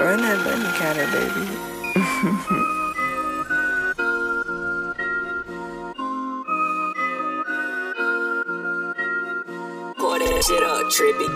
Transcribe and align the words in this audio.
Run 0.00 0.22
that 0.22 0.42
bunny 0.42 0.64
counter, 0.80 1.04
baby. 1.12 1.44
Pour 9.98 10.18
that 10.18 10.42
shit 10.42 10.62
up, 10.62 10.88
trippy. 10.88 11.28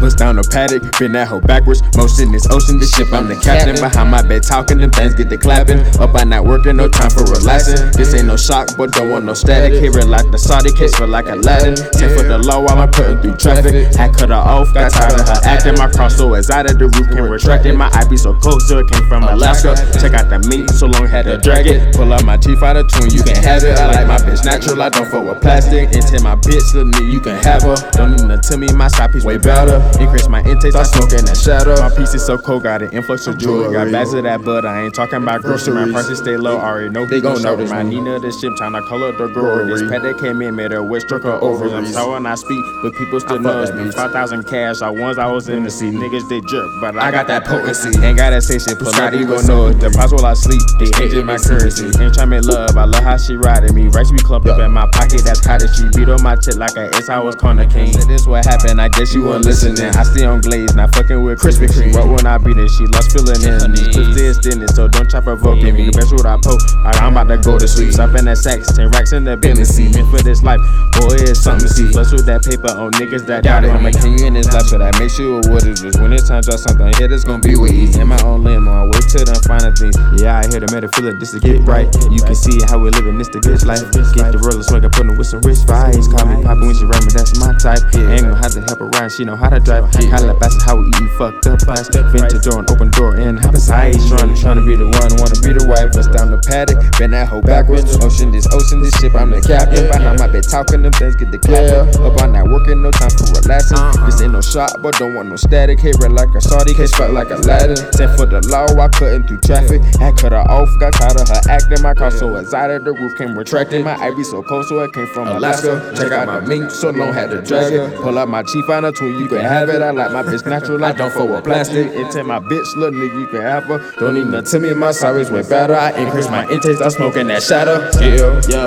Bust 0.00 0.16
down 0.16 0.36
the 0.36 0.42
Patek, 0.42 0.96
been 1.00 1.10
that 1.12 1.26
hoe 1.26 1.40
backwards. 1.40 1.82
Motion 1.96 2.32
is 2.34 2.46
ocean, 2.52 2.78
this 2.78 2.94
ship, 2.94 3.12
I'm 3.12 3.26
the 3.26 3.34
captain. 3.34 3.74
Behind 3.74 4.10
my 4.12 4.22
bed 4.22 4.44
talking, 4.44 4.78
them 4.78 4.92
things 4.92 5.16
get 5.16 5.28
the 5.28 5.36
clapping. 5.36 5.80
Up 5.98 6.14
I 6.14 6.22
not 6.22 6.44
working, 6.68 6.76
no 6.76 6.88
time 6.88 7.10
for 7.10 7.24
relaxing. 7.24 7.90
This 7.92 8.14
ain't 8.14 8.26
no 8.26 8.36
shock, 8.36 8.76
but 8.76 8.92
don't 8.92 9.10
want 9.10 9.24
no 9.24 9.34
static. 9.34 9.72
Hear 9.80 9.96
it 9.98 10.06
like 10.06 10.30
the 10.30 10.38
Saudi 10.38 10.72
case, 10.72 10.96
feel 10.96 11.08
like 11.08 11.26
Aladdin. 11.26 11.74
Ten 11.92 12.16
for 12.16 12.24
the 12.24 12.38
law 12.38 12.60
while 12.60 12.78
I'm 12.78 12.90
putting 12.90 13.20
through 13.20 13.36
traffic. 13.36 13.96
I 13.98 14.08
cut 14.08 14.28
her 14.28 14.34
off, 14.34 14.72
got 14.74 14.92
tired 14.92 15.20
of 15.20 15.28
her 15.28 15.40
acting. 15.44 15.74
My 15.74 15.88
cross 15.90 16.16
so 16.16 16.34
is 16.34 16.50
out 16.50 16.70
of 16.70 16.78
the 16.78 16.88
roof, 16.88 17.08
can 17.08 17.24
retract 17.24 17.66
it. 17.66 17.74
My 17.74 17.88
be 18.08 18.16
so 18.16 18.32
cold, 18.40 18.62
so 18.62 18.78
it 18.78 18.88
came 18.88 19.06
from 19.08 19.24
Alaska. 19.24 19.74
Check 20.00 20.14
out 20.14 20.30
the 20.30 20.38
meat, 20.48 20.70
so 20.70 20.86
long 20.86 21.06
had 21.06 21.24
to 21.26 21.36
drag 21.38 21.66
it. 21.66 21.94
Pull 21.94 22.12
out 22.12 22.24
my 22.24 22.36
teeth 22.36 22.62
out 22.62 22.76
of 22.76 22.88
tune, 22.88 23.10
you 23.10 23.22
can 23.22 23.36
have 23.42 23.64
it. 23.64 23.76
I 23.76 23.90
like 23.90 24.06
my 24.06 24.18
bitch 24.18 24.44
natural, 24.44 24.80
I 24.80 24.88
don't 24.88 25.08
fuck 25.10 25.24
with 25.24 25.40
plastic. 25.40 25.92
Into 25.92 26.22
my 26.22 26.36
bitch, 26.36 26.72
little 26.74 26.90
nigga, 26.92 27.12
you 27.12 27.20
can 27.20 27.42
have 27.44 27.62
her. 27.62 27.76
Don't 27.92 28.12
need 28.12 28.28
to 28.28 28.38
tell 28.38 28.58
me 28.58 28.72
my 28.72 28.88
side 28.88 29.12
piece 29.12 29.24
way 29.24 29.36
better. 29.36 29.82
Increase 30.00 30.28
my 30.28 30.42
intake, 30.44 30.72
start 30.72 30.86
smoking 30.86 31.24
that 31.24 31.36
shadow. 31.36 31.76
My 31.80 31.94
piece 31.94 32.14
is 32.14 32.24
so 32.24 32.38
cold, 32.38 32.62
got 32.62 32.82
an 32.82 32.90
influx 32.92 33.26
of 33.26 33.38
jewelry. 33.38 33.72
Got 33.72 33.92
bags 33.92 34.12
of 34.14 34.24
that, 34.24 34.44
but 34.44 34.64
I 34.64 34.84
ain't 34.84 34.94
talking 34.94 35.22
about 35.22 35.42
groceries. 35.42 35.88
My 35.88 35.92
prices 35.92 36.18
stay 36.18 36.36
low, 36.36 36.57
already 36.58 36.90
know 36.90 37.06
They 37.06 37.20
gon' 37.20 37.42
know 37.42 37.56
notice 37.56 37.70
My 37.70 37.82
me. 37.82 37.96
Nina, 37.96 38.18
this 38.20 38.40
shit, 38.40 38.52
time 38.58 38.72
to 38.74 38.82
call 38.82 39.02
up 39.04 39.16
the 39.18 39.28
girl. 39.28 39.66
This 39.66 39.82
pet 39.90 40.02
that 40.02 40.18
came 40.18 40.42
in, 40.42 40.56
made 40.56 40.72
her 40.72 40.82
wish, 40.82 41.02
struck 41.04 41.22
her 41.22 41.32
over. 41.42 41.64
I'm 41.66 41.70
Ovaries. 41.84 41.94
so 41.94 42.12
when 42.12 42.26
I 42.26 42.34
speak, 42.34 42.64
but 42.82 42.94
people 42.94 43.20
still 43.20 43.38
I 43.38 43.42
knows 43.42 43.72
me. 43.72 43.90
5,000 43.90 44.44
cash, 44.44 44.82
I 44.82 44.90
once 44.90 45.18
I 45.18 45.26
was 45.30 45.48
in 45.48 45.64
the 45.64 45.70
seat. 45.70 45.94
Niggas, 45.94 46.28
they 46.28 46.40
jerk, 46.42 46.68
but 46.80 46.96
I, 46.96 47.08
I 47.08 47.10
got 47.10 47.26
that 47.28 47.44
potency. 47.44 47.90
Ain't 48.04 48.16
gotta 48.18 48.40
say 48.42 48.58
shit, 48.58 48.78
Prescribed 48.78 49.16
you 49.16 49.26
gon' 49.26 49.46
know 49.46 49.66
it. 49.68 49.72
sympathy. 49.72 49.92
Deposit 49.92 50.16
while 50.16 50.26
I 50.26 50.34
sleep, 50.34 50.62
they 50.78 50.90
changing 50.90 51.26
my 51.26 51.38
currency. 51.38 51.84
Ain't 51.86 52.14
trying 52.14 52.14
to 52.14 52.26
make 52.26 52.44
love, 52.44 52.76
I 52.76 52.84
love 52.84 53.02
how 53.02 53.16
she 53.16 53.36
riding 53.36 53.74
me. 53.74 53.88
Right, 53.88 54.06
she 54.06 54.12
be 54.12 54.18
clumped 54.22 54.48
up 54.48 54.58
in 54.60 54.70
my 54.72 54.88
pocket, 54.92 55.22
that's 55.24 55.40
cottage. 55.40 55.74
She 55.76 55.88
beat 55.96 56.08
on 56.08 56.22
my 56.22 56.36
tit 56.36 56.56
like 56.56 56.76
a 56.76 56.88
S, 56.96 57.08
I 57.08 57.18
was 57.20 57.34
corner 57.36 57.66
king. 57.68 57.92
Said 57.92 58.08
this 58.08 58.26
what 58.26 58.44
happened, 58.46 58.80
I 58.80 58.88
guess 58.88 59.14
you 59.14 59.24
weren't 59.24 59.44
listening. 59.44 59.78
I 59.94 60.02
stay 60.04 60.24
on 60.24 60.40
glaze, 60.40 60.74
not 60.74 60.94
fucking 60.94 61.22
with 61.22 61.38
Krispy 61.40 61.68
Kreme. 61.68 61.94
What 61.94 62.08
when 62.08 62.26
I 62.26 62.38
beat 62.38 62.56
it, 62.56 62.68
she 62.70 62.86
lost 62.86 63.12
feeling 63.12 63.42
in. 63.42 63.72
These 63.72 63.94
twisted 63.94 64.18
is 64.18 64.38
thinning, 64.38 64.68
so 64.68 64.88
don't 64.88 65.08
try 65.10 65.20
provoking 65.20 65.74
me. 65.74 65.90
Best 65.90 66.12
what 66.12 66.26
I 66.26 66.36
alright, 66.46 67.02
I'm 67.02 67.16
about 67.16 67.28
to 67.28 67.38
go 67.38 67.58
to 67.58 67.68
sleep. 67.68 67.92
Stop 67.92 68.14
in 68.16 68.24
that 68.26 68.38
sex, 68.38 68.70
10 68.74 68.90
racks 68.90 69.12
in 69.12 69.24
the 69.24 69.36
business 69.36 69.74
seat. 69.74 69.94
Meant 69.94 70.10
for 70.10 70.22
this 70.22 70.42
life, 70.42 70.60
boy, 70.98 71.16
it's 71.18 71.40
something 71.40 71.66
to 71.66 71.72
see. 71.72 71.90
Plus 71.90 72.12
with 72.12 72.26
that 72.26 72.44
paper 72.44 72.70
on 72.74 72.92
niggas 72.98 73.26
that 73.26 73.44
doubt 73.44 73.64
it. 73.64 73.70
I'm 73.70 73.86
a 73.86 73.92
king 73.92 74.18
in 74.24 74.34
this 74.34 74.50
life, 74.52 74.66
but 74.70 74.82
I 74.82 74.90
make 74.98 75.10
sure 75.10 75.40
what 75.46 75.64
it 75.64 75.78
is. 75.82 75.96
When 75.98 76.12
it's 76.12 76.28
time 76.28 76.42
to 76.42 76.50
drop 76.50 76.60
something, 76.60 76.90
yeah, 76.98 77.08
it's 77.08 77.24
gonna 77.24 77.38
be 77.38 77.56
with 77.56 77.72
ease. 77.72 77.96
In 77.96 78.08
my 78.08 78.20
own 78.22 78.42
lane, 78.42 78.66
on 78.66 78.74
my 78.74 78.84
way 78.84 78.98
to 78.98 79.18
the 79.22 79.38
finer 79.46 79.70
things. 79.70 79.94
Yeah, 80.18 80.42
I 80.42 80.48
hear 80.50 80.58
the 80.58 80.68
it, 80.74 81.20
this 81.20 81.32
to 81.32 81.40
get 81.40 81.62
right. 81.62 81.86
You 82.10 82.20
can 82.20 82.34
see 82.34 82.58
how 82.66 82.82
we're 82.82 82.90
living, 82.90 83.18
this 83.18 83.28
the 83.28 83.38
bitch 83.38 83.64
life. 83.64 83.84
Get 83.94 84.32
the 84.34 84.40
roller 84.42 84.62
swing, 84.62 84.84
I 84.84 84.88
put 84.88 85.06
with 85.06 85.26
some 85.26 85.40
wrist 85.46 85.66
vibes. 85.66 86.10
Call 86.10 86.26
me 86.26 86.42
Poppy 86.42 86.66
when 86.66 86.74
she 86.74 86.84
me, 86.84 87.10
that's 87.14 87.38
my 87.38 87.54
type. 87.62 87.82
Ain't 87.94 88.26
gonna 88.26 88.34
have 88.34 88.52
to 88.52 88.62
help 88.66 88.82
her 88.82 88.90
ride, 88.98 89.12
she 89.12 89.24
know 89.24 89.36
how 89.36 89.48
to 89.48 89.60
drive. 89.60 89.86
Holla 90.10 90.34
bastard, 90.34 90.62
how 90.66 90.76
we 90.76 90.88
eating 90.88 90.97
fucked 91.18 91.46
up 91.50 91.58
pies. 91.66 91.90
Vintage 91.90 92.46
door 92.46 92.60
and 92.62 92.70
open 92.70 92.90
door 92.94 93.16
and 93.16 93.38
hop 93.40 93.54
inside. 93.54 93.98
Trying 94.08 94.56
to 94.56 94.64
be 94.64 94.78
the 94.78 94.86
one, 94.86 95.10
wanna 95.18 95.34
be 95.42 95.50
the 95.52 95.66
wife. 95.66 95.90
Bust 95.92 96.14
down 96.14 96.30
the 96.30 96.38
Patek, 96.38 96.78
bend 96.98 97.12
that 97.12 97.28
hoe 97.28 97.42
backwards. 97.42 97.90
Ocean, 97.98 98.30
this 98.30 98.46
ocean, 98.54 98.80
this 98.80 98.94
ship, 99.02 99.14
I'm 99.14 99.30
the 99.30 99.42
captain. 99.42 99.90
Behind 99.90 100.18
my 100.18 100.28
bed 100.30 100.46
talking, 100.46 100.82
them 100.82 100.92
things 100.92 101.16
get 101.16 101.32
the 101.32 101.38
clap 101.38 101.90
Up 101.98 102.22
on 102.22 102.32
that 102.32 102.37
working, 102.58 102.82
no 102.82 102.90
time 102.90 103.10
for 103.10 103.40
relaxing. 103.40 103.78
Uh-huh. 103.78 104.06
This 104.06 104.20
ain't 104.20 104.32
no 104.32 104.40
shot, 104.40 104.70
but 104.82 104.94
don't 104.96 105.14
want 105.14 105.28
no 105.28 105.36
static. 105.36 105.80
Hit 105.80 105.96
red 106.00 106.12
like 106.12 106.34
a 106.34 106.40
Saudi, 106.40 106.74
case 106.74 106.94
felt 106.94 107.12
like 107.12 107.30
Aladdin. 107.30 107.76
Sent 107.92 108.16
for 108.16 108.26
the 108.26 108.40
law, 108.48 108.66
I 108.66 108.88
cutting 108.88 109.26
through 109.26 109.40
traffic. 109.40 109.82
Had 109.96 110.16
cut 110.16 110.32
her 110.32 110.44
off, 110.50 110.68
got 110.80 110.92
tired 110.94 111.20
of 111.20 111.28
her 111.28 111.40
acting. 111.48 111.82
My 111.82 111.94
car 111.94 112.10
so 112.10 112.36
excited, 112.36 112.84
the 112.84 112.92
roof 112.92 113.16
came 113.16 113.36
retracting. 113.36 113.84
My 113.84 113.96
eye 113.96 114.14
be 114.14 114.24
so 114.24 114.42
cold, 114.42 114.66
so 114.66 114.80
it 114.80 114.92
came 114.92 115.06
from 115.08 115.28
Alaska. 115.28 115.92
Check 115.96 116.12
out 116.12 116.26
my 116.26 116.40
mink, 116.40 116.70
so 116.70 116.90
long 116.90 117.12
had 117.12 117.30
to 117.30 117.42
drag 117.42 117.72
it. 117.72 117.96
Pull 117.96 118.18
out 118.18 118.28
my 118.28 118.42
chief 118.42 118.68
on 118.68 118.84
a 118.84 118.92
twin, 118.92 119.18
you 119.18 119.28
can 119.28 119.40
have 119.40 119.68
it. 119.68 119.82
I 119.82 119.90
like 119.90 120.12
my 120.12 120.22
bitch 120.22 120.44
natural, 120.46 120.84
I 120.84 120.92
don't 120.92 121.12
fuck 121.12 121.28
with 121.28 121.44
plastic. 121.44 121.92
Into 121.92 122.24
my 122.24 122.38
bitch, 122.40 122.76
little 122.76 122.98
nigga, 122.98 123.20
you 123.20 123.26
can 123.28 123.42
have 123.42 123.64
her. 123.64 123.78
Don't 123.98 124.14
need 124.14 124.26
nothing 124.26 124.60
to 124.62 124.68
me, 124.68 124.74
my 124.74 124.90
size 124.90 125.30
way 125.30 125.42
better. 125.42 125.74
I 125.74 125.90
increase 125.92 126.28
my 126.28 126.48
intake, 126.50 126.76
start 126.76 126.92
smoking 126.92 127.28
that 127.28 127.42
shadow. 127.42 127.78
Yeah, 128.00 128.40
yeah. 128.48 128.66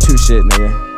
Two 0.00 0.16
shit, 0.16 0.44
nigga. 0.44 0.95